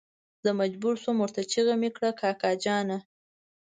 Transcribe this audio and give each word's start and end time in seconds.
زه 0.43 0.49
مجبور 0.61 0.95
شوم 1.03 1.17
ورته 1.19 1.41
چيغه 1.51 1.75
مې 1.81 1.89
کړه 1.95 2.09
کاکا 2.21 2.51
جانه. 2.63 2.97